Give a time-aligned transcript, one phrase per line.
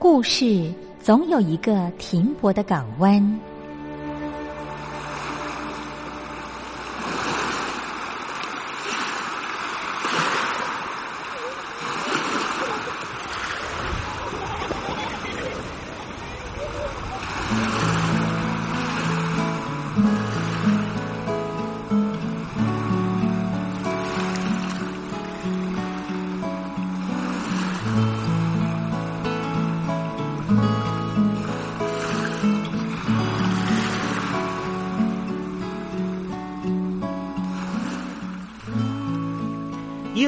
[0.00, 3.40] 故事总有一个停泊的港湾。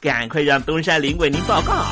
[0.00, 1.84] 赶快让东山林为您报告。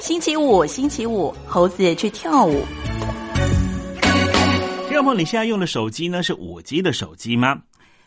[0.00, 2.64] 星期五，星期五，猴子去跳舞。
[4.88, 7.58] 听众朋友，你现在用的手机呢是五 G 的手机吗？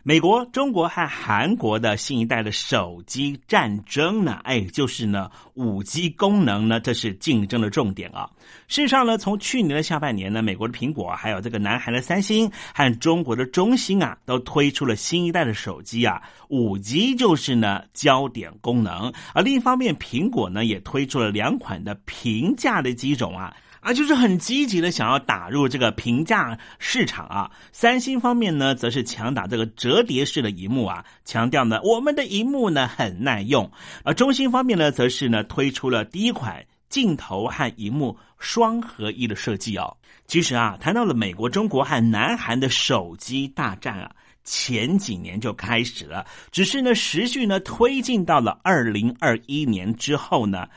[0.01, 4.39] 美国、中国和韩国的新一代的手机战争呢？
[4.43, 8.29] 哎，就是呢，五 G 功能呢，这是竞争的重点啊。
[8.69, 19.11] 事实上呢，从去年的下半年呢，美国的苹果，还有这个南韩的三星和中国的中兴啊，都推出了新一代的手机啊，五 G 就是呢焦点功能。
[19.33, 23.53] 而另一方面，苹果呢也推出了两款的平价的机种啊。
[23.81, 27.49] 啊，就是很积极的想要打入这个平价市场啊。
[27.71, 33.71] 三星方面呢，则是强打这个折叠式的荧幕啊，强调呢我们的荧幕呢很耐用。
[34.03, 39.95] 而中兴方面呢，则是呢推出了第一款镜头和荧幕双合一的设计哦。
[40.27, 44.11] 其实啊，谈到了美国、中国和南韩的手机大战啊，
[44.43, 50.67] 前几年就开始了，只是呢时序呢推进到了二零二一年之后呢。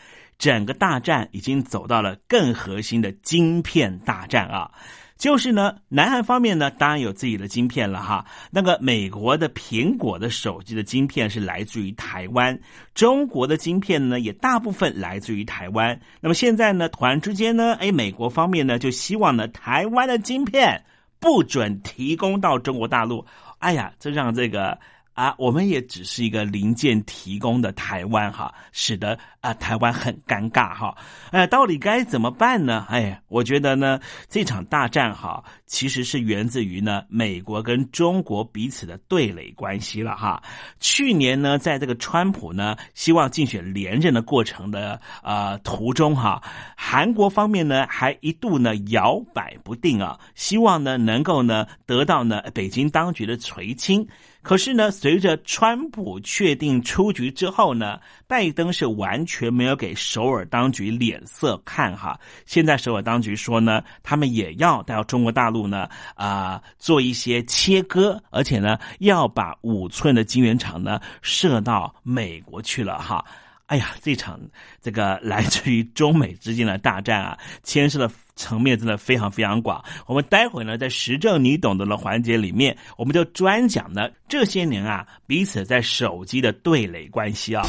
[0.42, 4.72] 整个大战已经走到了更核心的晶片大战啊，
[5.16, 8.26] 就是呢，南韩方面呢当然有自己的晶片了哈。
[8.50, 12.58] 那个美国的苹果的手机的晶片是来自于台湾，
[12.92, 16.00] 中国的晶片呢也大部分来自于台湾。
[16.20, 20.84] 那么现在呢，突然之间呢，哎，美国方面呢就希望呢台湾的晶片
[21.20, 23.24] 不准提供到中国大陆。
[23.60, 24.76] 哎呀，这让这个。
[25.22, 30.96] 啊，我们也只是一个零件提供的台湾哈，使得啊台湾很尴尬哈。
[31.30, 32.84] 哎，到底该怎么办呢？
[32.88, 40.42] 哎，我觉得呢，这场大战哈，其实是源自于呢美国跟中国彼此的对垒关系了哈。
[40.80, 46.42] 去年呢，在这个川普呢希望竞选连任的过程的呃途中哈，
[46.76, 54.04] 韩国方面呢还一度呢摇摆不定啊，希望呢能够呢得到呢北京当局的垂青。
[54.42, 62.18] 可是呢，随着川普确定出局之后呢，拜登是完全没有给首尔当局脸色看哈。
[62.44, 73.24] 现在首尔当局说呢，他们也要到中国大陆呢啊做一些切割，而且呢要把五寸的晶圆厂呢设到美国去了哈。
[73.66, 74.38] 哎呀，这场
[74.82, 79.84] 这个来自于中美之间的大战啊，牵涉了层面真的非常非常广。
[80.06, 87.62] 我们待会呢，在时政你懂得的环节里面，我们就专讲呢这些年啊彼此在手机的对垒关系啊。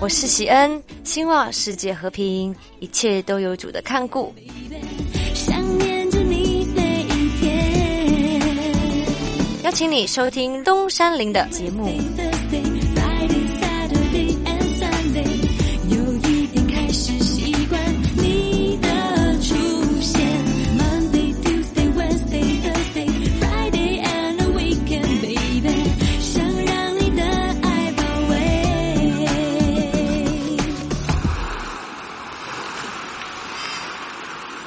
[0.00, 4.34] 我是喜恩，希望世界和平，一切都有主的看顾。
[9.64, 11.90] 邀请你收听东山林的节目。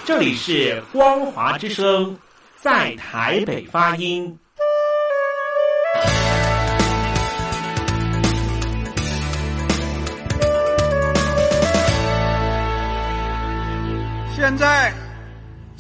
[0.03, 2.17] 这里是光华之声，
[2.59, 4.35] 在台北发音。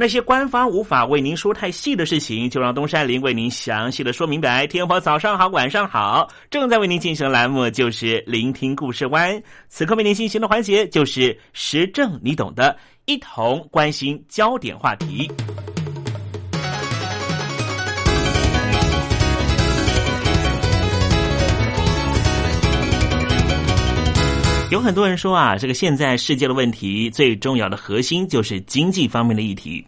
[0.00, 4.64] 那些官方无法为您说太细的事情，就让东山林为您详细的说明白。
[4.64, 9.42] 天婆早上好，晚上好，正在为您进行的栏目就是聆听故事湾。
[9.68, 12.76] 此刻为您进行的环节就是时政，你懂的，
[13.06, 15.28] 一同关心焦点话题。
[24.78, 29.84] 有很多人说啊，这个现在世界的问题最重要的核心就是经济方面的议题。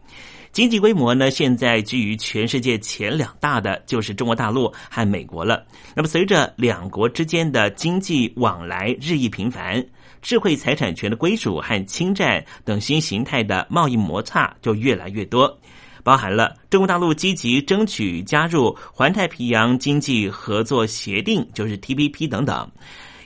[0.51, 5.65] 经济规模呢，现在居于全世界前两大的就是中国大陆和美国了。
[5.95, 9.81] 那么，随着两国之间的经济往来日益频繁，
[10.23, 15.57] 智慧财产权的归属和侵占等新形态的贸易摩擦就越来越多，
[16.03, 22.69] 包含了中国大陆积极争取加入环太平洋经济合作协定，就是 TPP 等等。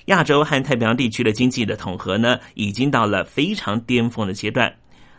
[0.07, 4.73] 亚洲和太平洋地区的经济的统合呢，已经到了非常巅峰的阶段。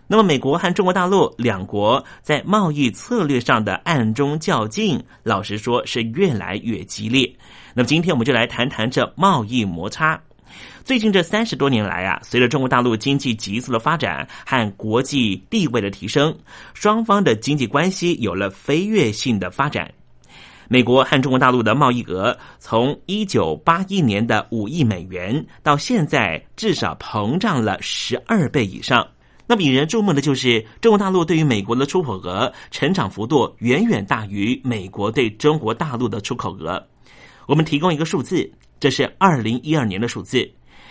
[0.07, 7.27] 那么，美国和中国大陆两国在贸易策略上的暗中较劲，老实说是越来越激烈。
[7.73, 10.21] 那么，今天我们就来谈谈这贸易摩擦。
[10.83, 16.37] 最近这三十多年来啊，随着中国大陆经济急速的发展和国际地位的提升，
[16.75, 19.91] 双方的经济关系有了飞跃性的发展。
[20.67, 29.07] 美国和中国大陆的贸易额从一九八一年的五亿美元，到现在至少膨胀了十二倍以上。
[29.47, 36.83] 那么引人注目的就是中国大陆对于美国的出口额成长幅度远远大于美国对中国大陆的出口额。
[37.45, 40.49] 我们提供一个数字，这是二零一二年的数字，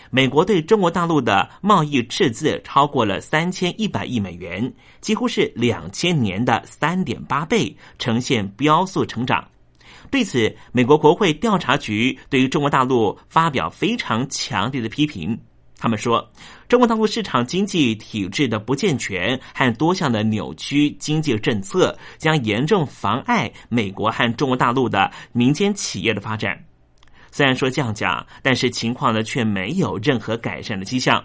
[0.09, 9.45] 美国对中国大陆的贸易赤字超过了三千一百亿美元，几乎是两千年的三点八倍，呈现飙速成长。
[10.15, 15.37] 对此，美国国会调查局对于中国大陆发表非常强烈的批评。
[15.77, 16.25] 他们说，
[16.69, 26.65] 中国大陆市场经济体制的不健全和多项的扭曲经济政策，将严重妨碍美国和中国大陆的民间企业的发展。
[27.33, 31.25] 虽然说这样讲，但是情况呢却没有任何改善的迹象。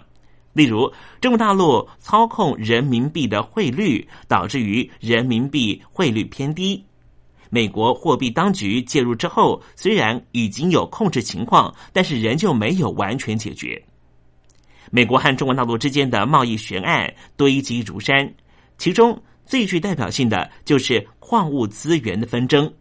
[0.52, 6.84] 例如，中国大陆操控人民币的汇率，导致于人民币汇率偏低。
[7.50, 13.82] 美国货币当局介入之后，虽然已经有控制情况，但是仍旧没有完全解决。
[14.90, 18.32] 美国和中国大陆之间的贸易悬案堆积如山，
[18.78, 22.72] 其中最具代表性的就是矿物资源的纷争。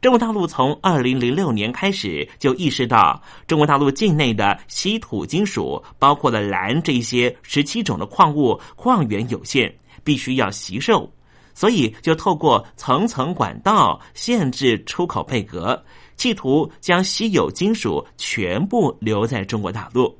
[0.00, 11.10] 中国大陆从二零零六年开始就意识到，中国大陆境内的稀土金属，包括了蓝这些十七种的矿物矿源有限，必须要吸售。
[11.54, 15.80] 所以，就透过层层管道限制出口配额，
[16.16, 20.18] 企图将稀有金属全部留在中国大陆。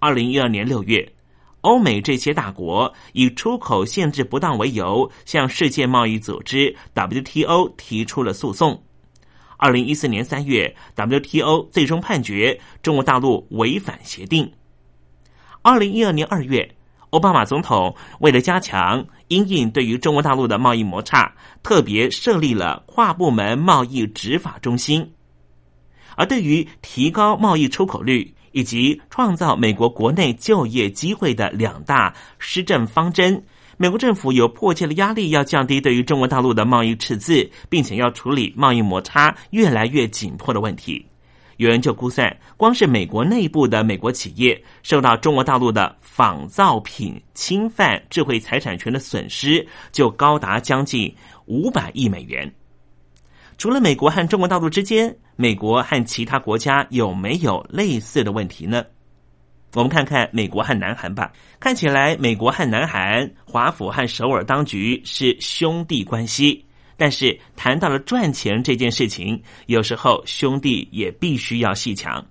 [0.00, 1.08] 二零一二年六月，
[1.60, 8.82] 欧美这些大国以出口限制不当为由，向世界贸易组织 WTO 提出了诉讼。
[9.56, 14.52] 二零一四年三月，WTO 最终判决中国大陆违反协定。
[15.62, 16.74] 二零一二年二月。
[17.10, 25.12] 奥巴马总统为了加强因应对于中国大陆的贸易摩擦，特别设立了跨部门贸易执法中心。
[26.16, 33.42] 而对于提高贸易出口率以及创造美国国内就业机会的两大施政方针，
[33.76, 41.04] 美国政府有迫切的压力要降低对于中国大陆的贸易赤字，并且要处理贸易摩擦越来越紧迫的问题。
[41.56, 51.14] 有人就估算，光是美国内部的美国企业受到中国大陆的仿造品侵犯智慧财产权的损失，就高达将近
[51.46, 52.52] 五百亿美元。
[53.56, 58.84] 除了美国和中国大陆之间，美国和其他国家有没有类似的问题呢？
[59.74, 61.32] 我们看看美国和南韩吧。
[61.60, 66.63] 看起来，美国和南韩、华府和首尔当局是兄弟关系。
[66.96, 72.24] 但是谈到了赚钱这件事情，有时候兄弟也必须要细抢。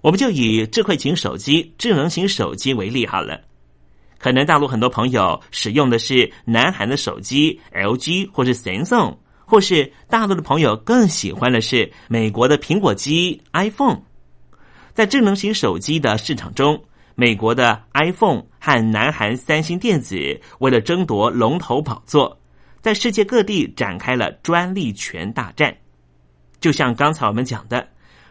[0.00, 3.40] 我们就以智慧型手机、智能型手机为例好了。
[4.18, 14.00] 可能大陆很多朋友使用的是南韩的手机 LG 或是 Samsung，或是大陆的朋友更喜欢的是美国的苹果机 iPhone。
[14.94, 16.82] 在智能型手机的市场中，
[17.14, 22.39] 美国的 iPhone 和南韩三星电子为了争夺龙头宝座，
[22.80, 25.74] 在世界各地展开了专利权大战。
[26.60, 27.88] 就像刚才我们讲的，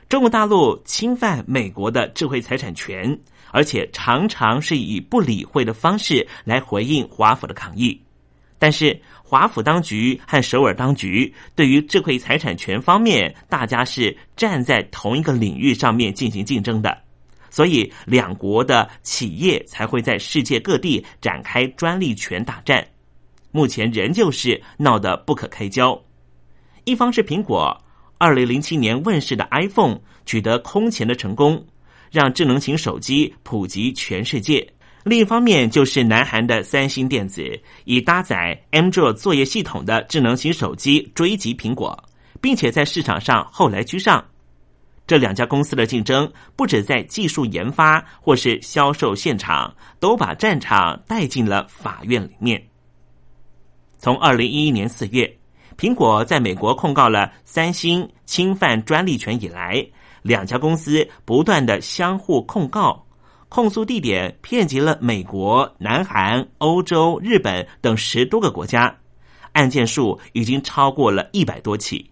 [0.07, 3.19] 中国大陆侵犯美国的智慧财产权，
[3.51, 7.99] 而且常常是以不理会的方式来回应华府的抗议。
[8.57, 16.97] 但是华府当局和首尔当局对于智慧财产权方面，大家是站在同一个领域上面进行竞争的，
[17.49, 22.85] 所以两国的企业才会在世界各地展开专利权大战。
[23.51, 25.99] 目前仍旧是闹得不可开交。
[26.85, 27.75] 一方是苹果，
[28.17, 31.65] 二零零七年问世的 iPhone 取得空前的成功，
[32.11, 34.67] 让智能型手机普及全世界。
[35.03, 37.43] 另一方面，就是南韩的三星电子
[37.85, 41.97] 以搭载 Android 作业系统的智能型手机追击苹果，
[42.41, 44.23] 并且在市场上后来居上。
[45.07, 52.68] 这两家公司的竞争不止在技术研发或是销售现场，都把战场带进了法院里面。
[53.99, 55.29] 从二零一一年四月，
[55.77, 59.85] 苹果在美国控告了三星侵犯专利权以来，
[60.21, 63.05] 两家公司不断的相互控告。
[63.49, 68.95] 控诉地点遍及了美国、南韩、欧洲、日本等十多个国家，
[69.51, 72.09] 案件数已经超过了一百多起。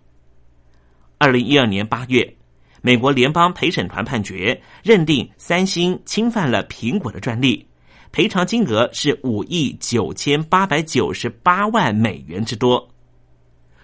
[1.19, 2.35] 二零一二年八月，
[2.81, 7.65] 美国联邦陪审团判决认定三星侵犯了苹果的专利，
[8.11, 12.87] 赔偿金额是五亿九千八百九十八万美元之多。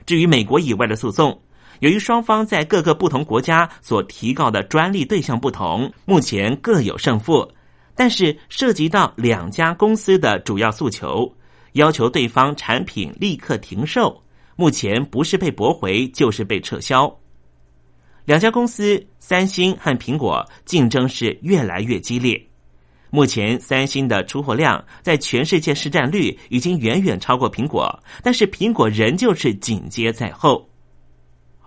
[0.06, 1.42] 至于美国以外的诉讼，
[1.80, 7.50] 由于双方在各个不同国家所提告的专利对象不同，目前各有胜负。
[7.96, 11.32] 但是涉及到两家公司的主要诉求，
[11.74, 14.24] 要求对方产品立刻停售，
[14.56, 17.16] 目前不是被驳回就是被撤销。
[18.26, 22.42] 两家公司三星和苹果竞争是越来越激烈。
[23.14, 27.88] 目前三星的出货量在全世界市占率已经远远超过苹果，
[28.24, 30.68] 但是苹果仍旧是紧接在后。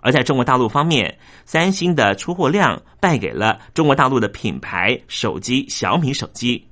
[0.01, 6.67] 而在中国大陆方面，三星的出货量败给了中国大陆的品牌手机小米手机。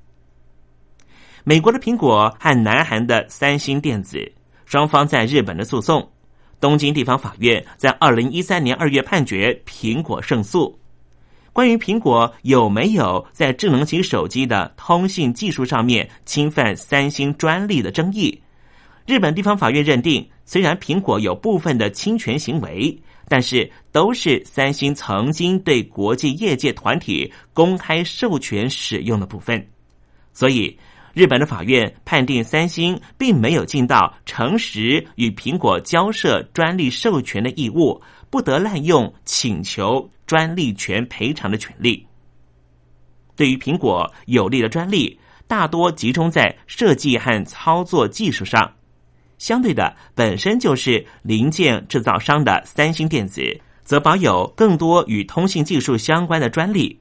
[1.42, 4.30] 美国的苹果和南韩的三星电子
[4.66, 6.06] 双方在日本的诉讼，
[6.60, 10.78] 东京地方法院在二零一三年二月判决苹果胜诉。
[11.56, 18.38] 关于苹果有没有在智能型手机的通信技术上面侵犯三星专利的争议，
[19.06, 22.94] 日本地方法院认定，虽然苹果有部分的侵权行为。
[23.26, 29.66] 但是都是三星曾经对国际业界团体公开授权使用的部分，
[30.34, 30.78] 所以
[31.14, 42.06] 日本的法院判定三星并没有尽到诚实与苹果交涉专利授权的义务，不得滥用请求专利权赔偿的权利。
[43.34, 48.72] 对于苹果有利的专利，大多集中在设计和操作技术上。
[49.38, 53.42] 相对的，本身就是零件制造商的三星电子，
[53.84, 56.98] 则保有更多与通信技术相关的专利。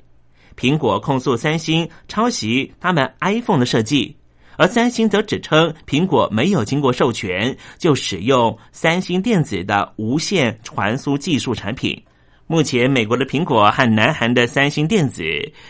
[0.58, 4.16] 苹果控诉三星抄袭他们 iPhone 的设计，
[4.58, 12.02] 而三星则指称苹果没有经过授权就使用三星电子的无线传输技术产品。
[12.48, 15.24] 目前，美国的苹果和南韩的三星电子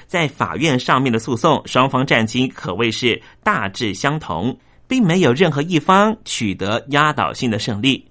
[0.07, 4.57] 在法院上面的诉讼，双方战绩可谓是大致相同。
[4.87, 8.05] 并没有任何一方取得压倒性的胜利，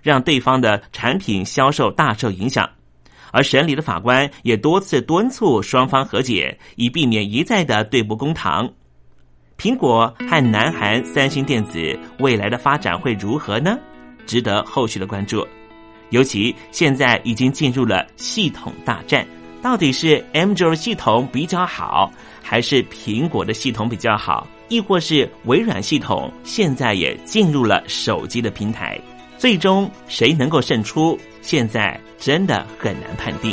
[0.00, 2.70] 让对方的产品销售大受影响。
[3.32, 8.70] 而审理的法官也多次敦促双方和解，以避免一再的对簿公堂。
[9.58, 13.76] 苹果和南韩三星电子未来的发展会如何呢？
[14.24, 15.44] 值得后续的关注。
[16.10, 19.26] 尤其现在已经进入了系统大战，
[19.62, 24.46] 到底是 Android 系统比较好，还是苹果的系统比较好？
[24.68, 28.96] 亦或是微软系统现在也进入了手机的平台，
[29.36, 33.52] 最终谁能够胜出，现在真的很难判定。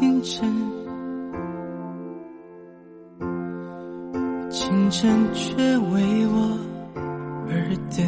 [0.00, 0.48] 清晨，
[4.48, 6.58] 清晨却为我
[7.50, 8.02] 而等，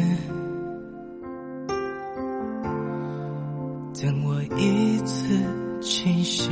[3.93, 5.37] 等我一次
[5.81, 6.51] 清醒，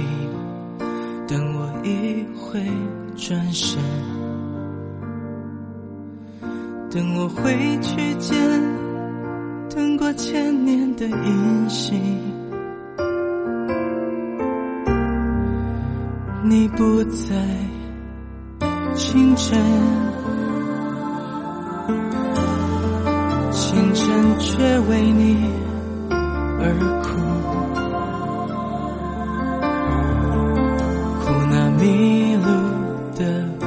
[1.28, 2.64] 等我一回
[3.16, 3.82] 转身，
[6.92, 8.38] 等我回去见
[9.72, 12.31] 等过千年的音信。
[16.52, 17.34] 你不在，
[18.94, 19.58] 清晨，
[23.54, 25.46] 清晨却为你
[26.60, 27.08] 而哭，
[31.22, 32.44] 哭那迷路
[33.16, 33.24] 的
[33.62, 33.64] 雾，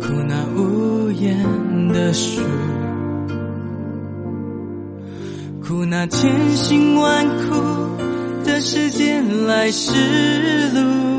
[0.00, 1.36] 哭那无言
[1.92, 2.40] 的树，
[5.62, 7.60] 哭那千辛万苦
[8.42, 9.92] 的世间来时
[10.70, 11.11] 路。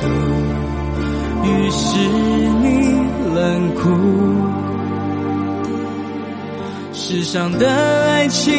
[0.00, 0.06] 都
[1.44, 1.98] 于是
[2.62, 2.66] 你
[3.34, 3.82] 冷酷，
[6.92, 8.54] 世上的爱情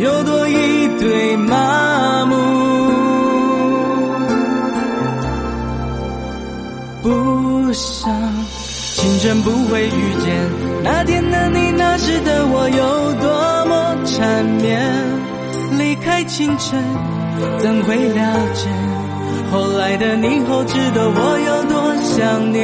[0.00, 2.36] 有多一堆麻木。
[7.02, 8.10] 不想，
[8.94, 10.50] 清晨不会遇见
[10.82, 14.80] 那天的你，那时的我有多么缠绵。
[15.78, 16.82] 离开清晨，
[17.58, 18.68] 怎会了解？
[19.50, 22.58] 后来的你后知道我有多想念？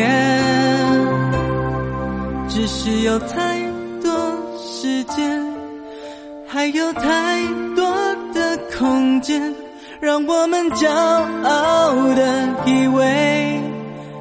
[2.49, 3.61] 只是有太
[4.01, 4.13] 多
[4.57, 5.43] 时间
[6.47, 7.43] 还有太
[7.75, 7.85] 多
[8.33, 9.53] 的空间
[10.01, 13.61] 让我们骄傲的以为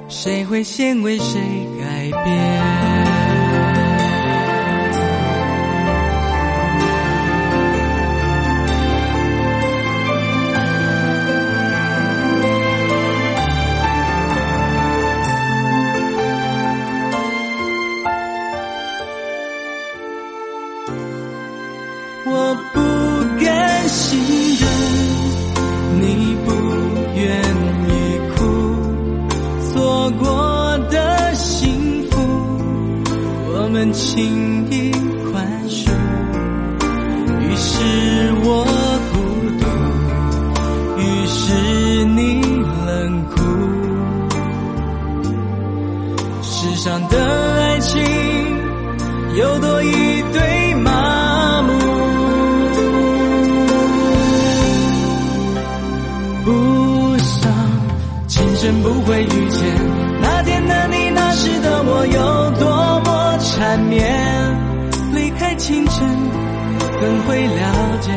[0.09, 1.39] 谁会先为谁
[1.79, 2.72] 改变。
[59.23, 59.59] 遇见
[60.21, 64.01] 那天的你那时的我有多么缠绵
[65.15, 66.07] 离开清晨
[67.01, 68.11] 更会了解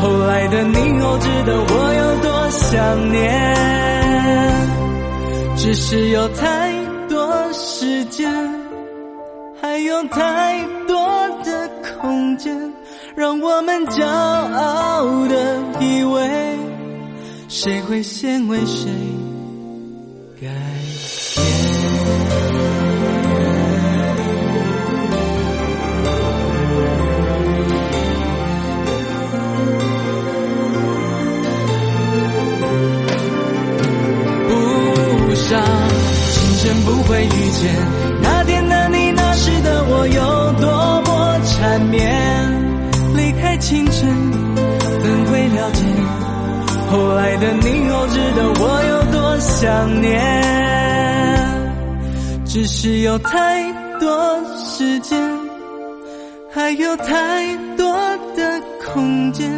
[0.00, 3.16] 后来的你我知道我有多想念？
[5.56, 6.72] 只是有太
[7.08, 8.30] 多时间
[9.60, 10.96] 还有太多
[11.42, 11.68] 的
[11.98, 12.54] 空间
[13.16, 16.58] 让我们骄傲的以为
[17.48, 18.88] 谁会先为谁
[37.06, 37.74] 会遇见
[38.22, 42.02] 那天的你那时的我有多么缠绵
[43.16, 44.08] 离开清晨
[45.02, 45.84] 怎会了解
[46.90, 50.10] 后来的你又知道我有多想念
[52.44, 55.18] 只是有太多时间
[56.50, 57.94] 还有太多
[58.34, 59.50] 的空间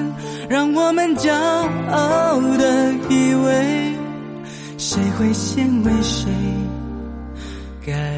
[0.48, 3.94] 让我们骄傲的以为
[4.76, 6.28] 谁会先为谁
[7.88, 8.17] 改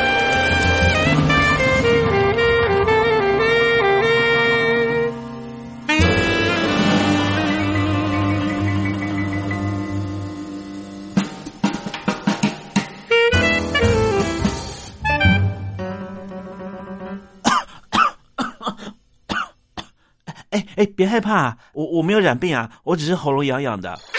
[20.81, 23.99] 哎，别害怕，我我没有染病啊，我只是喉咙痒痒的。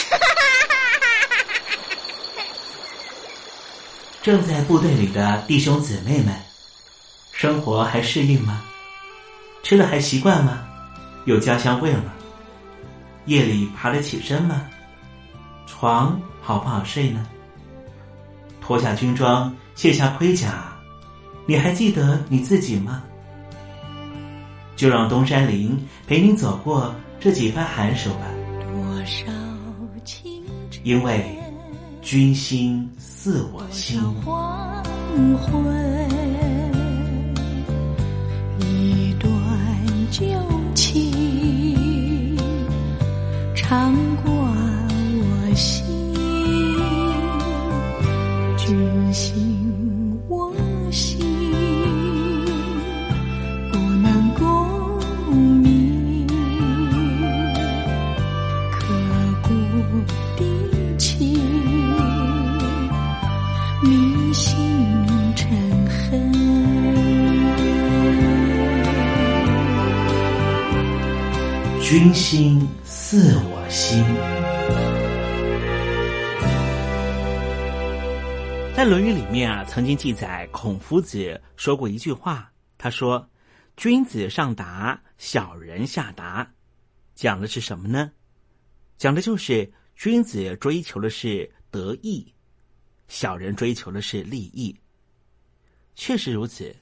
[4.23, 6.33] 正在部队里的弟兄姊妹们，
[7.33, 8.63] 生活还适应吗？
[9.65, 10.61] 吃的还习惯吗？
[11.25, 12.13] 有家乡味吗？
[13.25, 14.63] 夜里爬得起身吗？
[15.67, 17.27] 床好不好睡呢？
[18.61, 20.73] 脱下军装，卸下盔甲，
[21.45, 23.03] 你还记得你自己吗？
[24.77, 28.27] 就让东山林陪您走过这几番寒暑吧。
[30.83, 31.25] 因为
[32.01, 34.01] 君心似我心。
[34.25, 34.83] 黄
[35.39, 36.02] 昏，
[71.93, 74.03] 君心似我心。
[78.75, 83.29] 在《论语》里面啊，曾经记载孔夫子说过一句话，他说
[83.77, 86.51] ：“君子上达，小人下达。”
[87.15, 88.11] 讲的是什么呢？
[88.97, 92.33] 讲的就是君子追求的是得意，
[93.07, 94.75] 小人追求的是利益。
[95.95, 96.75] 确实如此。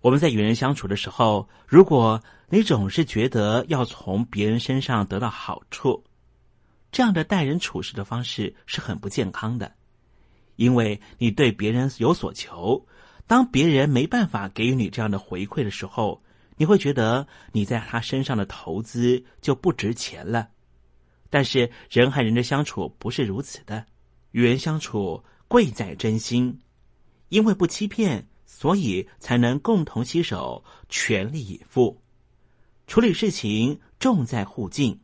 [0.00, 6.04] 我们在与人相处的时候，如果你总是觉得要从别人身上得到好处，
[6.92, 9.74] 这样的待人处事的方式是很不健康的。
[10.56, 12.86] 因为你对别人有所求，
[13.26, 16.22] 当别人没办法给予你这样的回馈的时候，
[16.56, 20.48] 你会觉得你在他身上的投资就不值钱了。
[21.30, 23.84] 但是人和人的相处不是如此的，
[24.30, 26.60] 与人相处贵在真心，
[27.28, 28.26] 因为不欺骗，
[28.58, 32.02] 所以才能共同携手，全力以赴
[32.88, 34.98] 处理事情，重在互敬，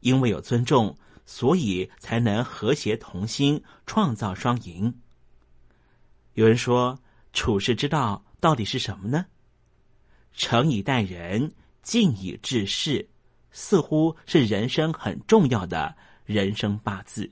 [0.00, 0.96] 因为有尊重。
[1.26, 4.94] 所以才能和谐同心，创造双赢。
[6.32, 6.98] 有人说，
[7.34, 9.26] 处世之道到底是什么呢？
[10.32, 13.10] 诚以待人，敬以治事，
[13.50, 17.30] 似乎是人生很重要的人生八字。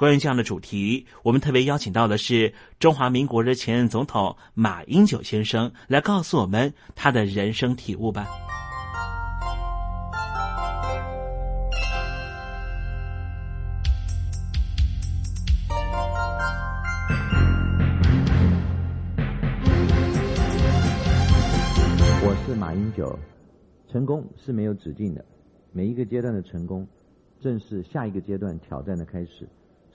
[0.00, 8.26] 关于这样的主题，我们特别邀请到的是中华民国的前任总统马英九先生，来告诉我们他的人生体悟吧。
[22.22, 23.18] 我是马英九，
[23.92, 25.22] 成功是没有止境的，
[25.72, 26.88] 每一个阶段的成功，
[27.38, 29.46] 正是下一个阶段挑战的开始，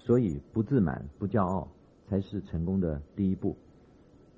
[0.05, 1.67] 所以不自满、不骄傲，
[2.07, 3.57] 才是成功的第一步。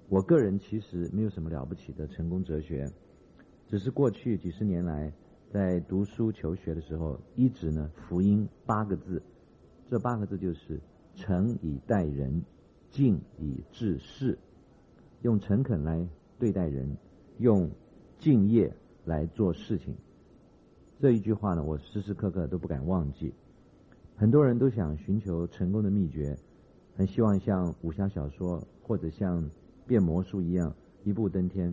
[0.07, 2.89] 我个人其实没有什么了不起的成功哲学，
[3.67, 5.11] 只是过去几十年来
[5.51, 9.21] 在读书求学的时候，一直呢福音八个字，
[9.89, 10.79] 这八个字就是
[11.15, 12.41] 诚以待人，
[12.89, 14.39] 敬以治事，
[15.23, 16.07] 用诚恳来
[16.39, 16.95] 对待人，
[17.39, 17.69] 用。
[18.19, 18.73] 敬业
[19.05, 19.95] 来做事情，
[20.99, 23.31] 这一句话呢，我时时刻刻都不敢忘记。
[24.19, 26.35] 很多人都想寻求成功的秘诀，
[26.95, 29.47] 很希望像武侠小说或者像
[29.85, 31.71] 变魔术一样一步登天。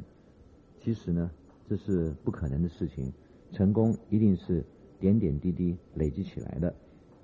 [0.78, 1.30] 其实呢，
[1.66, 3.10] 这是不可能的事情。
[3.50, 4.62] 成功一定是
[5.00, 6.74] 点点滴滴累积起来的。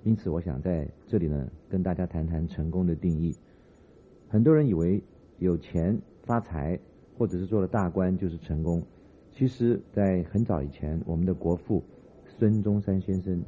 [0.03, 3.35] 因此，我想在这里呢，跟大家谈谈成功的定义。
[4.27, 5.03] 很多人以为
[5.37, 6.79] 有钱发财，
[7.15, 8.81] 或者是做了大官就是成功。
[9.31, 11.83] 其实，在很早以前，我们的国父
[12.25, 13.39] 孙中山先生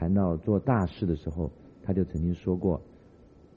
[0.00, 1.50] 谈到做大事的时候，
[1.84, 2.80] 他就曾经说过：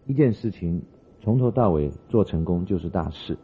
[0.05, 0.83] 一件事情
[1.21, 3.37] 从头到尾做成功就是大事。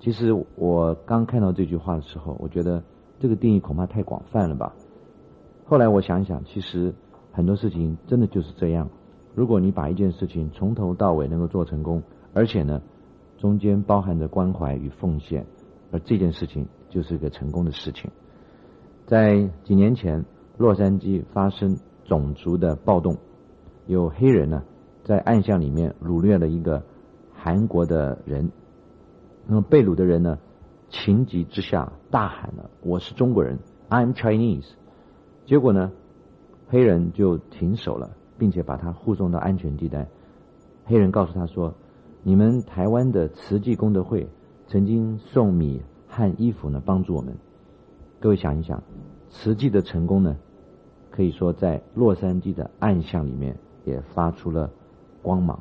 [0.00, 2.82] 其实我刚看到这句话的时候，我觉得
[3.20, 4.74] 这个定义恐怕太广泛了吧。
[5.64, 6.92] 后来我想想，其实
[7.30, 8.90] 很多事情真的就是这样。
[9.36, 12.02] 如果你把一件事情从头到尾能够做成功，
[12.34, 12.82] 而且呢，
[13.36, 15.46] 中间包含着关怀与奉献，
[15.92, 16.66] 而这件事情。
[16.90, 18.10] 就是一个成功的事情。
[19.04, 20.24] 在几年前，
[20.56, 21.76] 洛杉矶发生
[22.08, 23.16] 种族的暴动，
[23.86, 24.64] 有黑人呢
[25.04, 26.82] 在暗巷里面掳掠了一个
[27.32, 28.50] 韩国的人。
[29.46, 30.36] 那么被掳的人呢，
[30.88, 33.56] 情急之下大喊了：“我是中国人
[33.88, 34.70] ，I'm Chinese。”
[35.46, 35.92] 结果呢，
[36.66, 40.08] 黑人就停手了，并且把他护送到安全地带。
[40.84, 41.72] 黑人告诉他说
[42.24, 44.28] ：“你们台湾的慈济功德会
[44.66, 45.80] 曾经送米。”
[46.10, 47.36] 和衣服呢，帮助我们。
[48.18, 48.82] 各位想一想，
[49.28, 50.34] 慈济的成功呢，
[51.18, 54.70] 可以说在洛杉矶的暗巷里面也发出了
[55.20, 55.58] 光芒。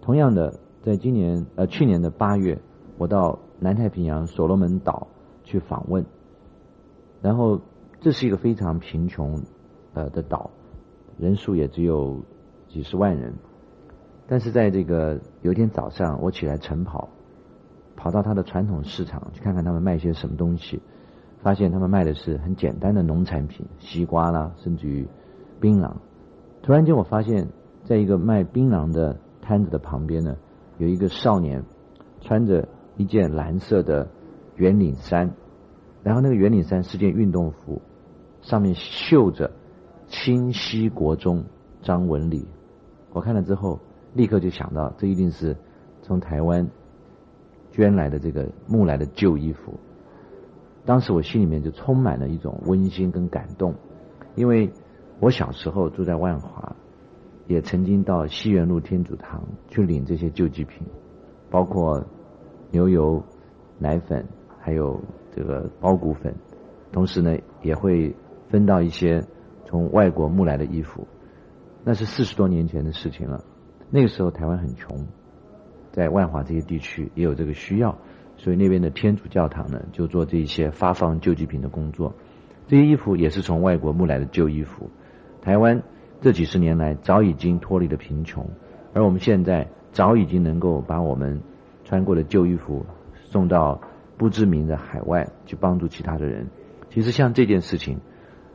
[0.00, 2.56] 同样的，在今年呃去年的八月，
[2.96, 5.08] 我到南太平洋所罗门岛
[5.42, 6.06] 去访问，
[7.20, 7.60] 然后
[8.00, 9.42] 这是一个非常贫穷
[9.92, 10.48] 呃的岛，
[11.18, 12.22] 人数也只有
[12.68, 13.34] 几十万人，
[14.28, 17.08] 但是在这个有一天早上，我起来晨跑。
[17.96, 20.80] 跑到他的传统市场去看看他们卖些什么东西，
[21.44, 25.06] 发现他们卖的是很简单的农产品，西瓜啦，甚至于
[25.60, 25.92] 槟榔。
[26.62, 27.50] 突然间，我发现
[27.84, 30.36] 在一个卖槟榔的摊子的旁边呢，
[30.78, 31.62] 有一个少年
[32.22, 32.66] 穿着
[32.96, 34.08] 一件蓝色的
[34.56, 35.34] 圆领衫，
[36.02, 37.82] 然后那个圆领衫是件运动服，
[38.40, 39.52] 上面绣着
[40.08, 41.44] “清溪国中
[41.82, 42.48] 张文礼”。
[43.12, 43.78] 我看了之后，
[44.14, 45.54] 立刻就想到，这一定是
[46.00, 46.66] 从台湾。
[47.70, 49.74] 捐来的这个木来的旧衣服，
[50.84, 53.74] 当时我心里面就充满了一种温馨跟感动，
[54.34, 54.70] 因为
[55.20, 56.76] 我小时候住在万华，
[57.46, 60.86] 也曾经到西园路天主堂去领这些救济品，
[61.50, 62.04] 包括
[62.70, 63.22] 牛油、
[63.78, 64.26] 奶粉，
[64.60, 65.00] 还有
[65.34, 66.34] 这个包谷粉，
[66.92, 68.14] 同时呢也会
[68.48, 69.24] 分到一些
[69.64, 71.06] 从外国募来的衣服，
[71.82, 73.42] 那是四十多年前的事情了。
[73.88, 75.06] 那个时候台湾很穷，
[75.92, 77.96] 在万华这些地区也有这个需要，
[78.44, 82.12] 所以那边的天主教堂呢就做这些发放救济品的工作。
[82.68, 84.90] 这些衣服也是从外国募来的旧衣服。
[85.40, 85.82] 台湾
[86.20, 88.46] 这几十年来早已经脱离了贫穷，
[88.92, 91.40] 而我们现在早已经能够把我们
[91.84, 92.84] 穿过的旧衣服
[93.14, 93.80] 送到
[94.18, 96.46] 不知名的海外去帮助其他的人。
[96.90, 98.00] 其实像这件事情，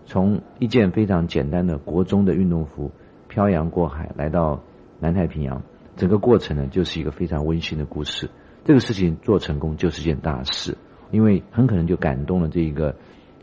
[0.06, 2.92] 从一件非常简单的国中的运动服
[3.28, 4.62] 漂洋过海来到
[5.00, 5.64] 南太平洋，
[5.96, 8.30] 整个过程呢就是一个非常温馨的故事。
[8.70, 10.78] 这个事情做成功就是件大事，
[11.10, 12.96] 因为很可能就感动了这一个。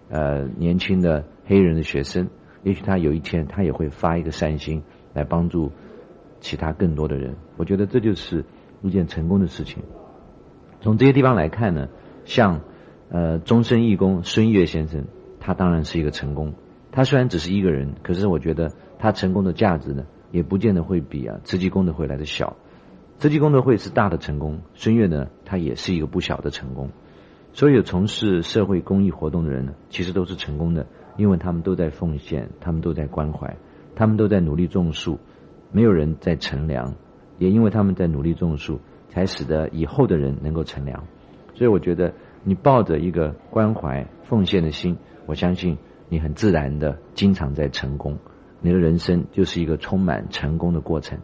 [0.08, 2.28] 呃，年轻的黑人的学生，
[2.62, 5.72] 也许他有一天他也会发一个善心来帮助
[6.38, 7.34] 其他更多的人。
[7.56, 8.44] 我觉得这就是
[8.82, 9.82] 一件成功的事情。
[10.80, 11.88] 从这些地方来看呢，
[12.24, 12.60] 像
[13.08, 15.06] 呃终身义工孙越先生，
[15.40, 16.54] 他当然是一个成功。
[16.92, 18.70] 他虽然只是一个人，可是我觉得
[19.00, 22.56] 他成功的价值呢，也不见得会比啊慈济功德会来的小。
[23.18, 26.90] 慈济功德会是大的成功，孙悦呢，他也是一个不小的成功。
[27.54, 30.86] 所有从事社会公益活动的人呢，其实都是成功的，
[31.16, 33.56] 因为他们都在奉献，他们都在关怀，
[33.94, 35.18] 他们都在努力种树，
[35.72, 36.94] 没有人在乘凉，
[37.38, 41.04] 也因为他们在努力种树，才使得以后的人能够乘凉。
[41.54, 42.12] 所以我觉得，
[42.44, 45.78] 你抱着一个关怀奉献的心，我相信
[46.10, 48.18] 你很自然的经常在成功，
[48.60, 51.18] 你的人生就是一个充满成功的过程。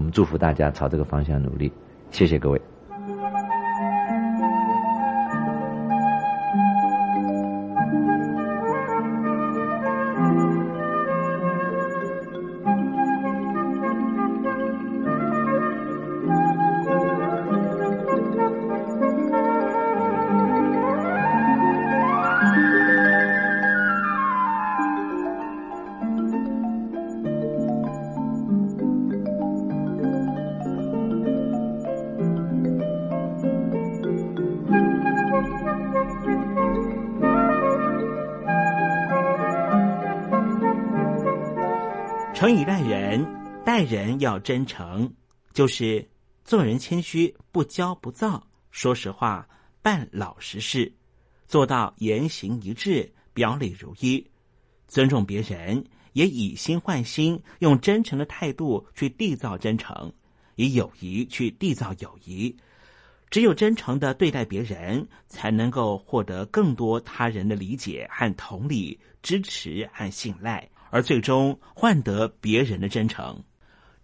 [0.00, 1.70] 我们祝福大家朝这个方向努力，
[2.10, 2.69] 谢谢各位。
[42.50, 43.24] 诚以待人，
[43.64, 45.08] 待人要真诚，
[45.52, 46.04] 就是
[46.44, 49.48] 做人谦虚，不骄不躁，说实话，
[49.82, 50.92] 办老实事，
[51.46, 54.26] 做到言行一致，表里如一，
[54.88, 55.84] 尊重别人，
[56.14, 60.12] 也以心换心，用真诚的态度去缔造真诚，
[60.56, 62.52] 以友谊去缔造友谊。
[63.30, 70.68] 只有真诚的对待别人，才能够获得更多他人的理解和同理、支持和信赖。
[70.90, 73.42] 而最终换得别人的真诚。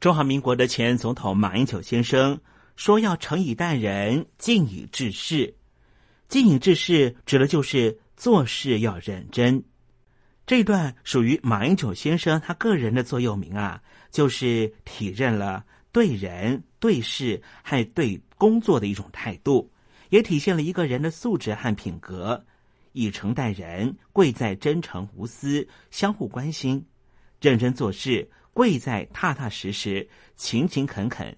[0.01, 2.41] 中华民国的前总统马英九先生
[2.77, 5.55] 说：“要诚以待人，敬以治事。
[6.29, 9.65] 敬以治事指的就是做事要认真。”
[10.47, 19.73] 这段属于马英九先生他个人的座右铭啊，就是体认了对人对事还对工作的一种态度，
[20.11, 22.45] 也体现了一个人的素质和品格。
[22.97, 26.81] 以诚待人，贵在真诚无私，相互关心；
[27.43, 31.37] 认真做事，贵在踏踏实实，勤勤恳恳。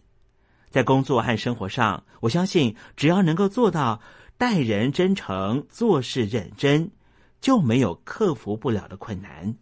[0.70, 4.00] 在工作和生活上，我相信只要能够做到
[4.36, 6.92] 待人真诚、做事认真，
[7.40, 9.56] 就没有克服不了的困难。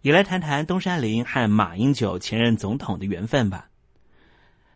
[0.00, 3.68] 也来谈谈东山林和马英九前任总统的缘分吧。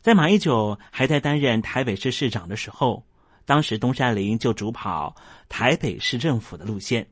[0.03, 3.07] 在马英九还在担任台北市市长的时候。
[3.47, 5.17] 当时东山林就主跑
[5.49, 7.07] 台北市政府的路线。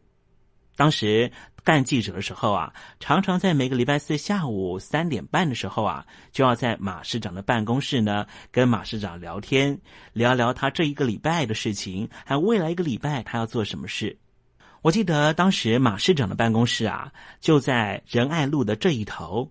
[0.76, 1.30] 当时
[1.62, 9.78] 干记者的时候啊，常常在每个礼拜四下午三点半的时候啊，就要在马市长的办公室呢，跟马市长聊天，
[10.12, 14.18] 聊聊他这一个礼拜的事情，还有未来一个礼拜他要做什么事。
[14.82, 19.48] 我记得当时马市长的办公室啊，就在仁爱路的这一头。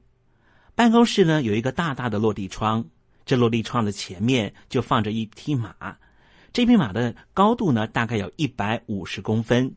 [0.76, 2.84] 办公室呢有一个大大的落地窗，
[3.26, 5.74] 这落地窗的前面就放着一匹马。
[6.54, 9.76] 这匹马的高度呢，大概有一百五十公分。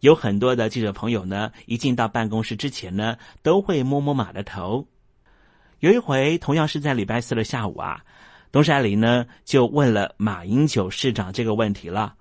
[0.00, 4.84] 有很多的记者朋友呢，一进到办公室之前呢，都会摸摸马的头。
[5.78, 8.02] 有一回，同样是在礼拜四的下午啊，
[8.50, 12.16] 东山林呢就问了马英九市长这个问题了。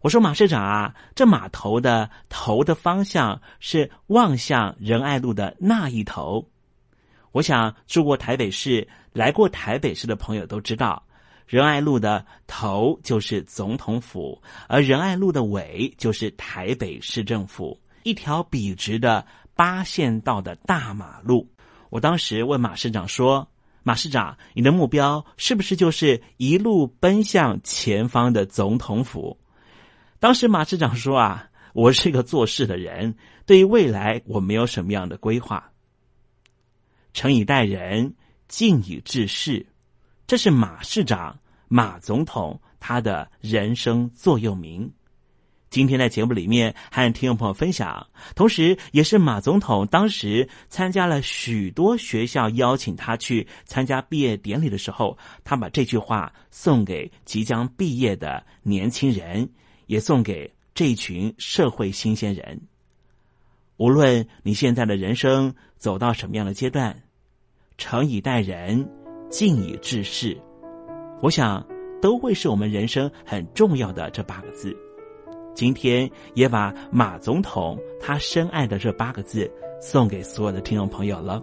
[0.00, 6.48] 我说：“马市长啊，这马头的头的方向是望向仁爱路的那一头。
[7.32, 11.02] 我想住过台北市、来过台北市的朋友都知道。”
[11.46, 21.48] 仁爱路的头就是总统府，而仁爱路的尾就是台北市政府，一条笔直的八线道的大马路。
[21.90, 23.46] 我当时问马市长说
[23.84, 29.38] ：“马市长，你的目标是不是就是一路奔向前方的总统府？”
[30.18, 33.16] 当时马市长说：“啊，我是一个做事的人，
[33.46, 35.70] 对于未来我没有什么样的规划，
[37.12, 38.14] 诚以待人。”
[38.46, 39.66] 敬以治世。
[40.34, 44.92] 这是马市长、马总统他的人生座右铭。
[45.70, 48.04] 今天在节目里面和听众朋友分享，
[48.34, 59.48] 同时也是马总统当时参加了许多学校邀请他去参加毕业典礼的时候，他把这句话送给即将毕业的年轻人，
[59.86, 62.60] 也送给这群社会新鲜人。
[63.76, 67.04] 无论你现在的人生走到什么样的阶段，
[67.78, 68.84] 诚以待人，
[69.28, 70.36] 敬以治世，
[71.20, 71.66] 我想
[72.00, 74.76] 都会是我们人生很重要的这八个字。
[75.54, 79.50] 今天也把马总统他深爱的这八个字
[79.80, 81.42] 送给所有的听众朋友了。